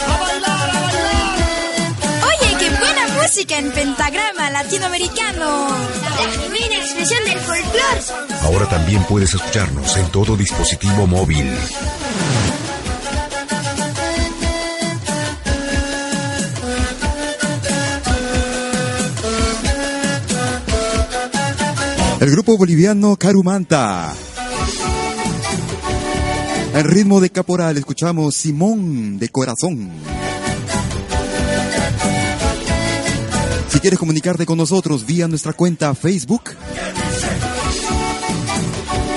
¡A 0.07 0.17
bailar, 0.19 0.69
a 0.69 0.79
bailar! 0.81 1.37
Oye, 2.25 2.57
qué 2.57 2.69
buena 2.71 3.07
música 3.21 3.57
en 3.59 3.71
pentagrama 3.73 4.49
latinoamericano. 4.49 5.67
La 6.01 6.31
genuina 6.31 6.75
expresión 6.77 7.23
del 7.25 7.39
folclore. 7.39 8.01
Ahora 8.41 8.67
también 8.67 9.03
puedes 9.03 9.35
escucharnos 9.35 9.95
en 9.97 10.09
todo 10.09 10.35
dispositivo 10.35 11.05
móvil. 11.05 11.55
El 22.23 22.31
grupo 22.31 22.57
boliviano 22.57 23.15
Carumanta. 23.17 24.15
En 26.73 26.85
ritmo 26.85 27.19
de 27.19 27.29
caporal 27.29 27.77
escuchamos 27.77 28.33
Simón 28.33 29.19
de 29.19 29.27
Corazón. 29.27 29.91
Si 33.67 33.77
quieres 33.81 33.99
comunicarte 33.99 34.45
con 34.45 34.57
nosotros 34.57 35.05
vía 35.05 35.27
nuestra 35.27 35.51
cuenta 35.51 35.93
Facebook 35.95 36.43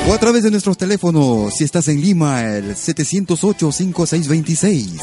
o 0.08 0.12
a 0.12 0.18
través 0.18 0.42
de 0.42 0.50
nuestros 0.50 0.76
teléfonos, 0.76 1.54
si 1.54 1.62
estás 1.62 1.86
en 1.86 2.00
Lima, 2.00 2.42
el 2.42 2.74
708-5626. 2.74 5.00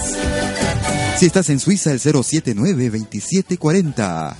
Si 1.20 1.26
estás 1.26 1.50
en 1.50 1.62
Suiza, 1.62 1.94
el 1.94 2.02
079-2740. 2.02 4.36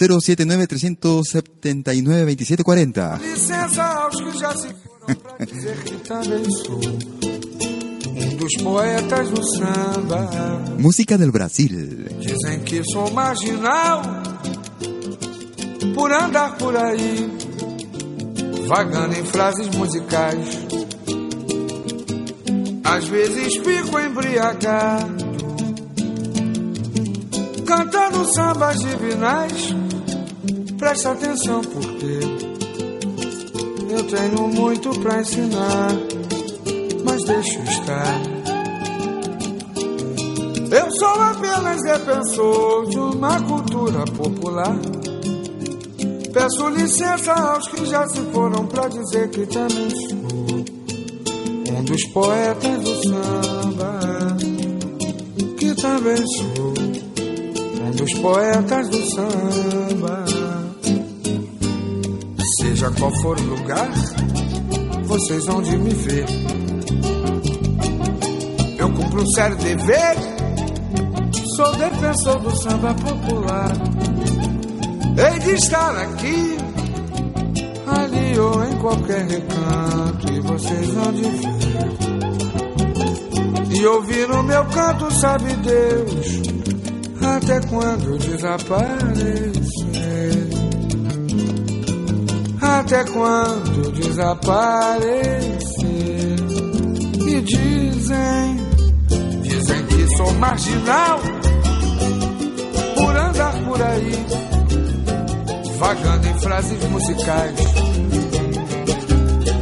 079-300... 0.00 1.22
079-379-2740. 1.62 3.20
Licença 3.20 3.82
aos 3.82 4.16
que 4.20 4.38
já 4.38 4.54
se 4.54 4.68
foram 4.68 5.14
pra 5.36 5.46
dizer 5.46 5.76
que 5.84 5.96
também 5.96 6.44
sou 6.50 6.80
um 8.16 8.36
dos 8.36 8.56
poetas 8.62 9.30
do 9.30 9.42
samba. 9.56 10.30
Música 10.78 11.18
del 11.18 11.32
Brasil. 11.32 11.68
Dizem 12.20 12.60
que 12.60 12.82
sou 12.92 13.10
marginal 13.10 14.02
por 15.94 16.12
andar 16.12 16.56
por 16.56 16.76
aí, 16.76 17.30
vagando 18.66 19.18
em 19.18 19.24
frases 19.24 19.68
musicais. 19.68 20.58
Às 22.84 23.04
vezes 23.06 23.56
fico 23.56 23.98
embriagado, 23.98 25.27
cantando 27.68 28.24
sambas 28.34 28.78
divinais. 28.78 29.76
Presta 30.78 31.10
atenção 31.10 31.60
porque 31.60 32.20
eu 33.90 34.04
tenho 34.04 34.48
muito 34.48 34.88
pra 35.00 35.20
ensinar, 35.20 35.90
mas 37.04 37.24
deixa 37.24 37.58
estar. 37.60 38.20
Eu 40.70 40.90
sou 40.92 41.20
apenas 41.20 41.82
defensor 41.82 42.86
de 42.88 42.98
uma 42.98 43.40
cultura 43.42 44.04
popular. 44.16 44.78
Peço 46.32 46.68
licença 46.70 47.32
aos 47.34 47.68
que 47.68 47.84
já 47.84 48.06
se 48.08 48.20
foram 48.32 48.66
pra 48.66 48.88
dizer 48.88 49.28
que 49.28 49.44
também 49.46 49.90
sou 49.90 50.18
um 51.76 51.84
dos 51.84 52.04
poetas 52.12 52.80
do 52.82 53.02
samba. 53.08 53.98
Que 55.58 55.74
também 55.74 56.16
sou 56.16 56.87
dos 57.98 58.14
poetas 58.20 58.88
do 58.90 59.10
samba. 59.10 60.24
Seja 62.60 62.90
qual 62.92 63.10
for 63.20 63.36
o 63.38 63.42
lugar, 63.42 63.90
vocês 65.04 65.44
vão 65.46 65.60
de 65.60 65.76
me 65.76 65.90
ver. 65.90 66.24
Eu 68.78 68.88
cumpro 68.92 69.22
um 69.22 69.26
sério 69.32 69.56
dever, 69.56 70.16
sou 71.56 71.72
defensor 71.76 72.38
do 72.38 72.56
samba 72.62 72.94
popular. 72.94 73.72
Hei 75.18 75.38
de 75.40 75.50
estar 75.50 75.96
aqui, 75.96 76.56
ali 77.86 78.38
ou 78.38 78.64
em 78.64 78.76
qualquer 78.78 79.26
recanto, 79.26 80.32
e 80.32 80.40
vocês 80.40 80.86
vão 80.94 81.12
de 81.12 81.22
ver. 81.22 81.58
E 83.76 83.86
ouvir 83.86 84.30
o 84.30 84.42
meu 84.44 84.64
canto, 84.66 85.12
sabe 85.14 85.52
Deus, 85.54 86.57
até 87.36 87.60
quando 87.68 88.18
desaparecer. 88.18 89.68
Até 92.60 93.04
quando 93.04 93.92
desaparecer. 93.92 95.58
E 97.26 97.40
dizem, 97.42 98.56
dizem 99.42 99.86
que 99.86 100.16
sou 100.16 100.32
marginal 100.34 101.20
por 102.96 103.16
andar 103.16 103.52
por 103.64 103.82
aí 103.82 104.48
vagando 105.78 106.26
em 106.26 106.38
frases 106.40 106.84
musicais. 106.84 107.58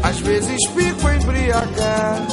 Às 0.03 0.19
vezes 0.21 0.57
fico 0.75 1.11
embriagado, 1.11 2.27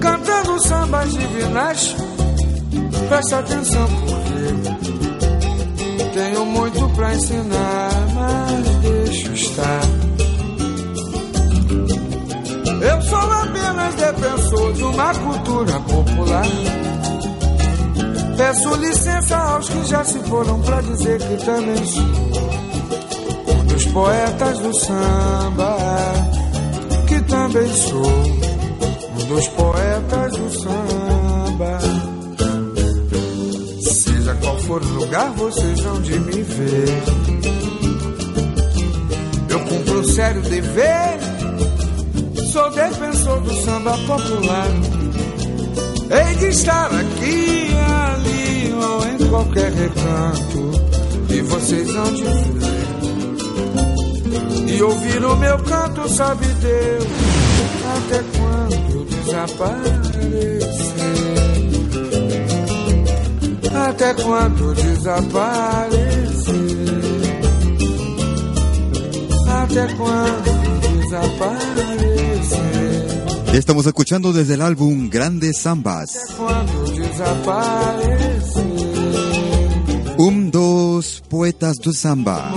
cantando 0.00 0.62
sambas 0.66 1.12
divinais. 1.12 1.99
Presta 3.10 3.40
atenção 3.40 3.88
porque 4.06 4.54
tenho 6.14 6.46
muito 6.46 6.88
pra 6.90 7.12
ensinar, 7.12 7.90
mas 8.14 8.68
deixo 8.82 9.32
estar. 9.32 9.80
Eu 12.80 13.02
sou 13.02 13.18
apenas 13.18 13.94
defensor 13.96 14.72
de 14.74 14.82
uma 14.84 15.12
cultura 15.12 15.80
popular. 15.80 16.46
Peço 18.36 18.74
licença 18.76 19.36
aos 19.36 19.68
que 19.68 19.84
já 19.86 20.04
se 20.04 20.20
foram 20.20 20.60
pra 20.62 20.80
dizer 20.80 21.18
que 21.18 21.44
também 21.44 21.84
sou 21.84 22.04
um 23.56 23.64
dos 23.66 23.86
poetas 23.86 24.58
do 24.60 24.72
samba. 24.78 25.76
Que 27.08 27.20
também 27.22 27.76
sou 27.76 28.06
um 28.06 29.26
dos 29.26 29.48
poetas 29.48 29.79
Seja 34.80 34.80
qual 34.80 34.80
for 34.80 34.80
o 34.80 34.94
lugar, 34.94 35.30
vocês 35.32 35.80
vão 35.80 36.00
de 36.02 36.18
me 36.18 36.42
ver. 36.42 36.88
Eu 39.48 39.60
cumpro 39.60 40.00
um 40.00 40.04
sério 40.04 40.42
dever. 40.42 41.20
Sou 42.52 42.68
defensor 42.70 43.40
do 43.42 43.54
samba 43.62 43.96
popular. 44.06 44.66
Hei 46.10 46.34
de 46.36 46.46
estar 46.46 46.86
aqui, 46.86 47.68
ali 47.76 48.74
ou 48.74 49.06
em 49.06 49.18
qualquer 49.28 49.70
recanto. 49.72 50.72
E 51.28 51.40
vocês 51.42 51.92
vão 51.92 52.12
de 52.12 52.24
ver. 52.24 52.50
E 54.66 54.82
ouvir 54.82 55.24
o 55.24 55.36
meu 55.36 55.58
canto, 55.60 56.08
sabe 56.08 56.44
Deus, 56.46 57.06
até 57.96 58.20
quando 58.38 59.04
desaparecer. 59.24 61.39
Até 63.88 64.14
quando 64.14 64.74
desaparecer. 64.74 66.54
Até 69.48 69.94
quando 69.96 70.50
desaparecer. 71.00 72.00
Estamos 73.54 73.86
escuchando 73.86 74.32
desde 74.32 74.54
el 74.54 74.62
álbum 74.62 75.08
Grandes 75.08 75.62
Zambas. 75.62 76.10
Quando 76.36 76.84
desaparecer. 76.92 78.70
Un, 80.18 80.50
dos, 80.50 81.22
poetas 81.28 81.78
do 81.78 81.94
samba. 81.94 82.52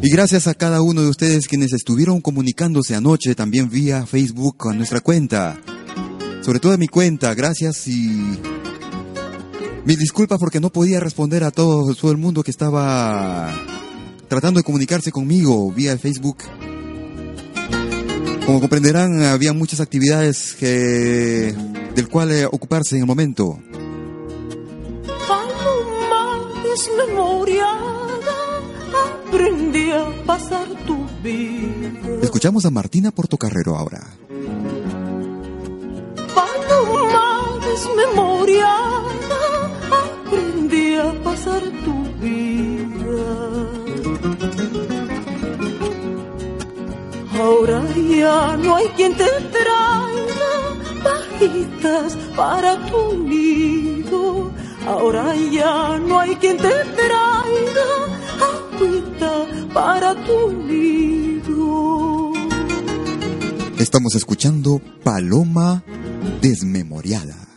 Y 0.00 0.10
gracias 0.10 0.46
a 0.46 0.54
cada 0.54 0.80
uno 0.80 1.02
de 1.02 1.08
ustedes 1.08 1.48
quienes 1.48 1.72
estuvieron 1.72 2.20
comunicándose 2.20 2.94
anoche 2.94 3.34
también 3.34 3.68
vía 3.68 4.06
Facebook 4.06 4.56
con 4.56 4.76
nuestra 4.76 5.00
cuenta. 5.00 5.58
Sobre 6.48 6.60
todo 6.60 6.72
a 6.72 6.78
mi 6.78 6.88
cuenta, 6.88 7.34
gracias 7.34 7.86
y 7.88 8.38
mis 9.84 9.98
disculpas 9.98 10.38
porque 10.38 10.60
no 10.60 10.70
podía 10.70 10.98
responder 10.98 11.44
a 11.44 11.50
todo, 11.50 11.94
todo 11.94 12.10
el 12.10 12.16
mundo 12.16 12.42
que 12.42 12.50
estaba 12.50 13.54
tratando 14.28 14.58
de 14.58 14.64
comunicarse 14.64 15.12
conmigo 15.12 15.70
vía 15.70 15.98
Facebook. 15.98 16.38
Como 18.46 18.60
comprenderán, 18.60 19.24
había 19.24 19.52
muchas 19.52 19.80
actividades 19.80 20.54
que, 20.54 21.54
del 21.94 22.08
cual 22.08 22.32
eh, 22.32 22.46
ocuparse 22.46 22.96
en 22.96 23.02
el 23.02 23.06
momento. 23.06 23.58
desmemoriada 26.64 28.08
aprendí 29.28 29.90
a 29.90 30.24
pasar 30.24 30.66
tu 30.86 30.96
vida. 31.22 31.92
Escuchamos 32.22 32.64
a 32.64 32.70
Martina 32.70 33.10
Portocarrero 33.10 33.76
ahora. 33.76 34.00
Desmemoriada 37.78 39.30
aprendí 40.02 40.96
a 40.96 41.12
pasar 41.22 41.62
tu 41.84 41.94
vida. 42.20 43.24
Ahora 47.40 47.80
ya 47.94 48.56
no 48.56 48.76
hay 48.76 48.88
quien 48.96 49.14
te 49.14 49.30
traiga 49.56 50.54
pajitas 51.04 52.16
para 52.36 52.70
tu 52.90 53.16
nido. 53.32 54.50
Ahora 54.86 55.36
ya 55.36 55.98
no 55.98 56.18
hay 56.18 56.34
quien 56.36 56.56
te 56.56 56.74
traiga 57.00 57.90
agüita 58.50 59.32
para 59.72 60.14
tu 60.26 60.52
nido. 60.52 62.32
Estamos 63.78 64.16
escuchando 64.16 64.80
Paloma 65.04 65.84
Desmemoriada. 66.40 67.47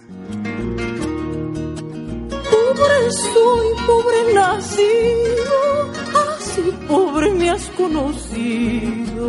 Soy, 3.12 3.68
pobre 3.86 4.34
nacido, 4.34 5.92
así 6.38 6.62
pobre 6.88 7.32
me 7.32 7.50
has 7.50 7.70
conocido. 7.72 9.28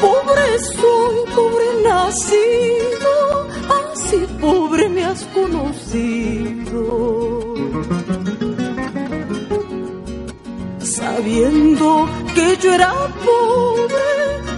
Pobre 0.00 0.58
soy, 0.58 1.16
pobre 1.34 1.68
nacido, 1.84 3.14
así 3.80 4.26
pobre 4.40 4.88
me 4.88 5.04
has 5.04 5.22
conocido. 5.26 6.80
Sabiendo 10.78 12.08
que 12.34 12.56
yo 12.62 12.72
era 12.72 12.92
pobre, 13.24 14.08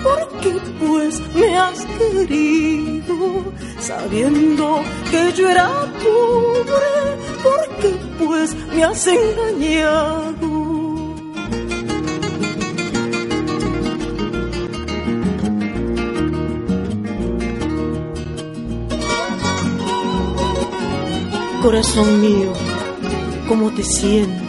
porque 0.03 0.53
pues 0.79 1.21
me 1.35 1.59
has 1.59 1.85
querido. 1.99 3.58
Sabiendo 3.89 4.83
que 5.11 5.33
yo 5.33 5.49
era 5.49 5.67
pobre, 6.05 6.93
porque 7.43 7.97
pues 8.19 8.55
me 8.75 8.85
has 8.85 9.07
engañado. 9.07 10.35
Corazón 21.63 22.21
mío, 22.21 22.53
¿cómo 23.49 23.71
te 23.71 23.83
siento? 23.83 24.45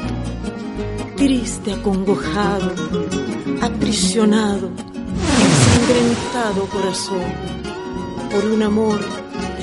Triste, 1.16 1.72
acongojado, 1.72 2.74
aprisionado, 3.62 4.70
ensangrentado 5.88 6.66
corazón 6.66 7.24
por 8.30 8.44
un 8.46 8.64
amor 8.64 9.18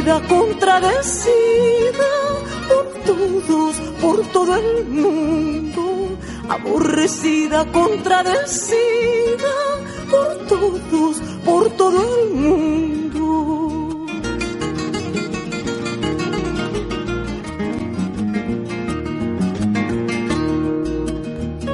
Aborrecida, 0.00 0.28
contradecida 0.28 2.08
por 2.68 2.86
todos, 3.04 3.76
por 4.00 4.26
todo 4.32 4.56
el 4.56 4.86
mundo. 4.86 6.16
Aborrecida, 6.48 7.66
contradecida 7.70 9.52
por 10.10 10.38
todos, 10.48 11.20
por 11.44 11.70
todo 11.76 11.98
el 12.00 12.30
mundo. 12.34 14.06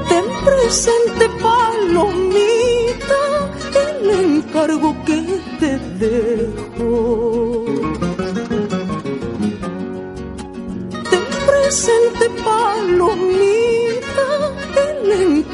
Ten 0.09 0.25
presente, 0.45 1.16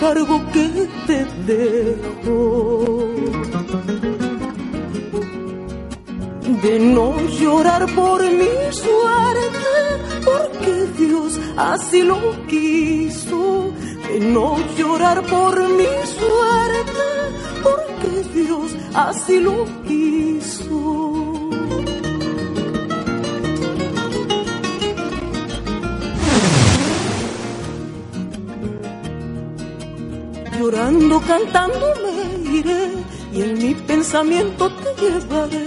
el 0.03 0.19
encargo 0.19 0.41
que 0.53 0.89
te 1.07 1.25
dejo. 1.47 3.09
De 6.63 6.79
no 6.79 7.17
llorar 7.41 7.87
por 7.95 8.23
mi 8.23 8.55
suerte, 8.71 9.75
porque 10.25 10.87
Dios 10.99 11.41
así 11.57 12.03
lo 12.03 12.19
quiso. 12.49 13.73
De 14.09 14.21
no 14.21 14.57
llorar 14.77 15.23
por 15.23 15.57
mi 15.69 15.93
suerte, 16.19 17.07
porque 17.63 18.29
Dios 18.35 18.75
así 18.95 19.39
lo 19.41 19.65
quiso. 19.65 19.82
Cantando 31.33 31.87
me 32.03 32.51
iré 32.59 32.89
y 33.33 33.41
en 33.41 33.53
mi 33.55 33.75
pensamiento 33.75 34.71
te 34.81 34.91
llevaré. 35.01 35.67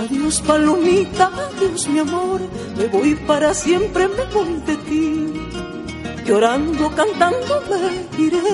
Adiós 0.00 0.40
palomita, 0.40 1.30
adiós 1.48 1.86
mi 1.88 1.98
amor, 1.98 2.40
me 2.78 2.86
voy 2.86 3.14
para 3.14 3.52
siempre, 3.52 4.08
me 4.08 4.24
voy 4.34 4.54
de 4.68 4.76
ti. 4.88 5.04
Llorando, 6.26 6.90
cantando 7.00 7.54
me 7.68 7.82
iré 8.24 8.52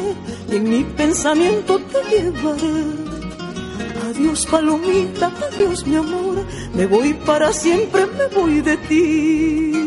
y 0.50 0.56
en 0.56 0.64
mi 0.68 0.82
pensamiento 0.82 1.78
te 1.92 2.00
llevaré. 2.10 2.78
Adiós 4.08 4.46
palomita, 4.46 5.30
adiós 5.46 5.86
mi 5.86 5.94
amor, 5.94 6.44
me 6.74 6.86
voy 6.86 7.14
para 7.14 7.52
siempre, 7.52 8.04
me 8.18 8.26
voy 8.36 8.60
de 8.62 8.76
ti. 8.88 9.77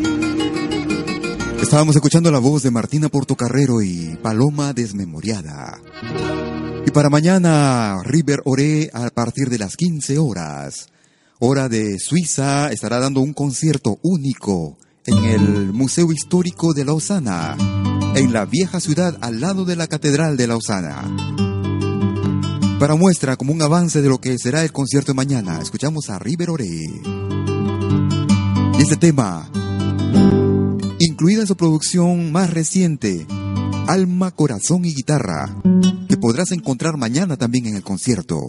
Estábamos 1.72 1.96
escuchando 1.96 2.30
la 2.30 2.38
voz 2.38 2.62
de 2.62 2.70
Martina 2.70 3.08
Portocarrero 3.08 3.80
y 3.80 4.18
Paloma 4.22 4.74
Desmemoriada. 4.74 5.80
Y 6.86 6.90
para 6.90 7.08
mañana, 7.08 8.02
River 8.04 8.42
Oré 8.44 8.90
a 8.92 9.08
partir 9.08 9.48
de 9.48 9.56
las 9.56 9.78
15 9.78 10.18
horas. 10.18 10.88
Hora 11.38 11.70
de 11.70 11.98
Suiza 11.98 12.70
estará 12.70 13.00
dando 13.00 13.22
un 13.22 13.32
concierto 13.32 13.98
único 14.02 14.76
en 15.06 15.24
el 15.24 15.72
Museo 15.72 16.12
Histórico 16.12 16.74
de 16.74 16.84
Lausana, 16.84 17.56
en 18.16 18.34
la 18.34 18.44
vieja 18.44 18.78
ciudad 18.78 19.16
al 19.22 19.40
lado 19.40 19.64
de 19.64 19.76
la 19.76 19.86
Catedral 19.86 20.36
de 20.36 20.48
Lausana. 20.48 21.10
Para 22.78 22.96
muestra 22.96 23.38
como 23.38 23.54
un 23.54 23.62
avance 23.62 24.02
de 24.02 24.10
lo 24.10 24.20
que 24.20 24.36
será 24.36 24.62
el 24.62 24.72
concierto 24.72 25.12
de 25.12 25.16
mañana, 25.16 25.58
escuchamos 25.62 26.10
a 26.10 26.18
River 26.18 26.50
Oré. 26.50 26.68
Y 28.78 28.82
este 28.82 28.98
tema, 28.98 29.48
incluida 31.22 31.46
su 31.46 31.56
producción 31.56 32.32
más 32.32 32.50
reciente, 32.50 33.28
Alma, 33.86 34.32
Corazón 34.32 34.84
y 34.84 34.92
Guitarra, 34.92 35.54
que 36.08 36.16
podrás 36.16 36.50
encontrar 36.50 36.96
mañana 36.96 37.36
también 37.36 37.66
en 37.66 37.76
el 37.76 37.84
concierto. 37.84 38.40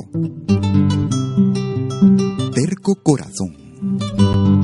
Terco 2.56 2.96
Corazón. 3.04 4.63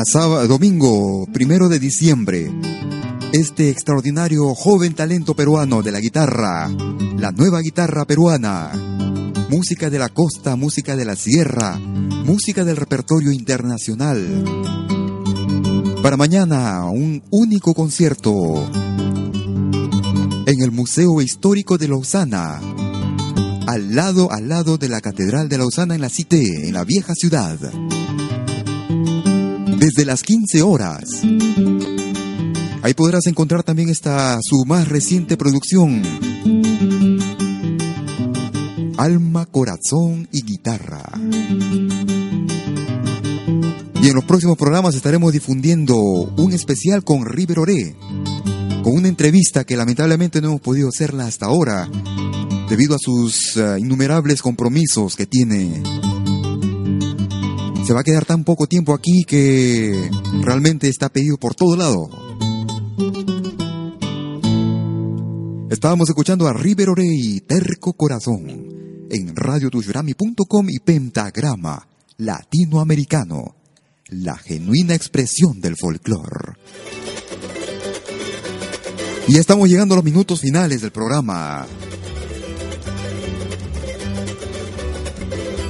Mañana, 0.00 0.04
sábado, 0.04 0.48
domingo, 0.48 1.26
primero 1.32 1.68
de 1.68 1.78
diciembre, 1.78 2.50
este 3.32 3.68
extraordinario 3.70 4.54
joven 4.54 4.94
talento 4.94 5.34
peruano 5.34 5.82
de 5.82 5.92
la 5.92 6.00
guitarra, 6.00 6.68
la 7.18 7.32
nueva 7.32 7.60
guitarra 7.60 8.06
peruana, 8.06 8.70
música 9.50 9.90
de 9.90 9.98
la 9.98 10.08
costa, 10.08 10.56
música 10.56 10.96
de 10.96 11.04
la 11.04 11.16
sierra, 11.16 11.78
música 11.78 12.64
del 12.64 12.76
repertorio 12.76 13.30
internacional. 13.32 14.44
Para 16.02 16.16
mañana, 16.16 16.86
un 16.86 17.22
único 17.30 17.74
concierto 17.74 18.70
en 20.46 20.62
el 20.62 20.70
Museo 20.70 21.20
Histórico 21.20 21.76
de 21.76 21.88
Lausana, 21.88 22.60
al 23.66 23.94
lado, 23.94 24.32
al 24.32 24.48
lado 24.48 24.78
de 24.78 24.88
la 24.88 25.00
Catedral 25.00 25.48
de 25.48 25.58
Lausana 25.58 25.94
en 25.94 26.00
la 26.00 26.08
Cité, 26.08 26.68
en 26.68 26.74
la 26.74 26.84
vieja 26.84 27.14
ciudad. 27.14 27.58
Desde 29.80 30.04
las 30.04 30.22
15 30.22 30.60
horas. 30.60 31.04
Ahí 32.82 32.92
podrás 32.92 33.26
encontrar 33.26 33.62
también 33.62 33.88
esta 33.88 34.38
su 34.42 34.66
más 34.66 34.88
reciente 34.88 35.38
producción. 35.38 36.02
Alma, 38.98 39.46
corazón 39.46 40.28
y 40.32 40.42
guitarra. 40.42 41.02
Y 44.02 44.08
en 44.08 44.14
los 44.14 44.24
próximos 44.24 44.58
programas 44.58 44.94
estaremos 44.94 45.32
difundiendo 45.32 45.96
un 45.96 46.52
especial 46.52 47.02
con 47.02 47.24
River 47.24 47.60
Oré, 47.60 47.96
con 48.82 48.92
una 48.92 49.08
entrevista 49.08 49.64
que 49.64 49.78
lamentablemente 49.78 50.42
no 50.42 50.48
hemos 50.48 50.60
podido 50.60 50.90
hacerla 50.90 51.26
hasta 51.26 51.46
ahora, 51.46 51.88
debido 52.68 52.96
a 52.96 52.98
sus 52.98 53.56
uh, 53.56 53.78
innumerables 53.78 54.42
compromisos 54.42 55.16
que 55.16 55.24
tiene. 55.24 55.82
Se 57.90 57.94
va 57.94 58.02
a 58.02 58.04
quedar 58.04 58.24
tan 58.24 58.44
poco 58.44 58.68
tiempo 58.68 58.94
aquí 58.94 59.24
que 59.26 60.08
realmente 60.42 60.88
está 60.88 61.08
pedido 61.08 61.38
por 61.38 61.56
todo 61.56 61.74
lado. 61.74 62.08
Estábamos 65.68 66.08
escuchando 66.08 66.46
a 66.46 66.52
River 66.52 66.90
Orey, 66.90 67.40
Terco 67.40 67.94
Corazón, 67.94 69.08
en 69.10 69.34
radiotuyurami.com 69.34 70.66
y 70.70 70.78
Pentagrama 70.78 71.88
Latinoamericano, 72.18 73.56
la 74.06 74.36
genuina 74.36 74.94
expresión 74.94 75.60
del 75.60 75.74
folclore. 75.76 76.58
Y 79.26 79.36
estamos 79.36 79.68
llegando 79.68 79.94
a 79.94 79.96
los 79.96 80.04
minutos 80.04 80.42
finales 80.42 80.80
del 80.80 80.92
programa. 80.92 81.66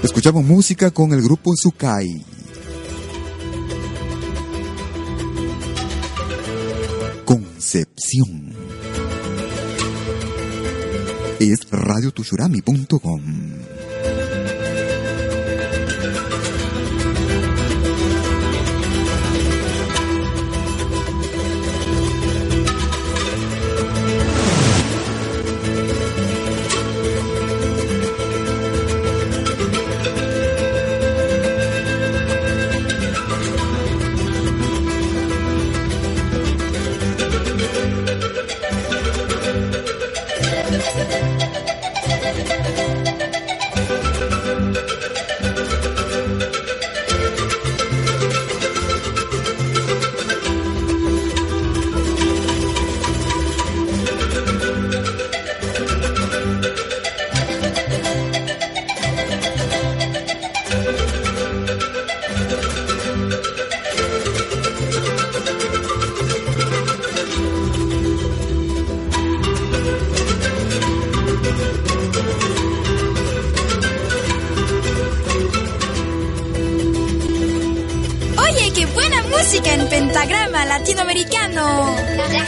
Escuchamos 0.03 0.45
música 0.45 0.91
con 0.91 1.13
el 1.13 1.21
grupo 1.21 1.53
Sukai. 1.55 2.25
Concepción. 7.27 8.55
Es 11.39 11.71
radiotushurami.com. 11.71 13.21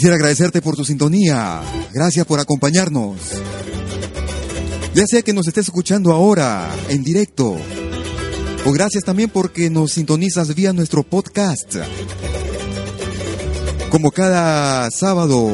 Quisiera 0.00 0.16
agradecerte 0.16 0.62
por 0.62 0.76
tu 0.76 0.82
sintonía. 0.82 1.60
Gracias 1.92 2.24
por 2.24 2.40
acompañarnos. 2.40 3.18
Ya 4.94 5.04
sea 5.06 5.20
que 5.20 5.34
nos 5.34 5.46
estés 5.46 5.66
escuchando 5.66 6.10
ahora, 6.12 6.70
en 6.88 7.04
directo, 7.04 7.54
o 8.64 8.72
gracias 8.72 9.04
también 9.04 9.28
porque 9.28 9.68
nos 9.68 9.92
sintonizas 9.92 10.54
vía 10.54 10.72
nuestro 10.72 11.02
podcast. 11.02 11.76
Como 13.90 14.10
cada 14.10 14.90
sábado, 14.90 15.50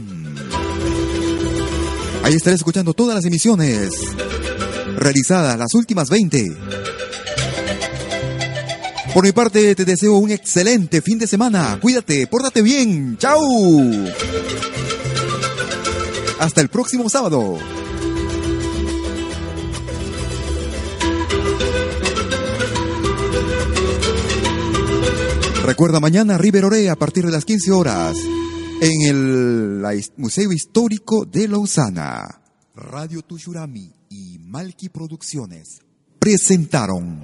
Ahí 2.23 2.35
estaré 2.35 2.55
escuchando 2.55 2.93
todas 2.93 3.15
las 3.15 3.25
emisiones 3.25 3.89
realizadas, 4.97 5.57
las 5.57 5.73
últimas 5.73 6.07
20. 6.09 6.55
Por 9.13 9.25
mi 9.25 9.31
parte, 9.31 9.73
te 9.75 9.85
deseo 9.85 10.17
un 10.17 10.31
excelente 10.31 11.01
fin 11.01 11.17
de 11.17 11.27
semana. 11.27 11.79
Cuídate, 11.81 12.27
pórtate 12.27 12.61
bien. 12.61 13.17
¡Chao! 13.17 13.41
Hasta 16.39 16.61
el 16.61 16.69
próximo 16.69 17.09
sábado. 17.09 17.57
Recuerda 25.71 26.01
mañana 26.01 26.37
River 26.37 26.65
Oré 26.65 26.89
a 26.89 26.97
partir 26.97 27.25
de 27.25 27.31
las 27.31 27.45
15 27.45 27.71
horas 27.71 28.17
en 28.81 29.01
el 29.03 29.81
Museo 30.17 30.51
Histórico 30.51 31.23
de 31.23 31.47
Lausana. 31.47 32.41
Radio 32.75 33.21
Tushurami 33.21 33.89
y 34.09 34.37
Malki 34.39 34.89
Producciones 34.89 35.79
presentaron 36.19 37.21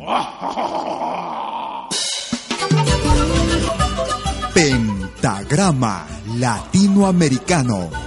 Pentagrama 4.53 6.07
Latinoamericano. 6.37 8.06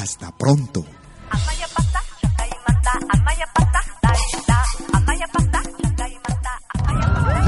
Hasta 0.00 0.30
pronto. 0.30 0.99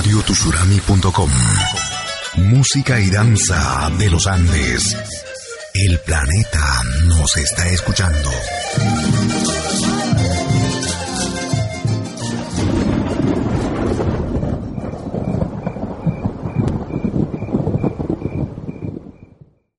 radiotusurami.com 0.00 1.30
Música 2.36 2.98
y 2.98 3.10
danza 3.10 3.90
de 3.98 4.08
los 4.08 4.26
Andes. 4.26 4.96
El 5.74 5.98
planeta 5.98 6.82
nos 7.04 7.36
está 7.36 7.68
escuchando. 7.68 8.30